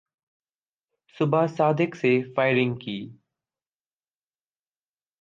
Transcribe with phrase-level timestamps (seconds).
[1.15, 2.97] صبح صادق سے فائرنگ کی